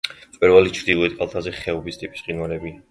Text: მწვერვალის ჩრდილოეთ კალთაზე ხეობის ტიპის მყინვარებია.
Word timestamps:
მწვერვალის 0.35 0.73
ჩრდილოეთ 0.79 1.15
კალთაზე 1.21 1.55
ხეობის 1.61 2.03
ტიპის 2.05 2.27
მყინვარებია. 2.27 2.79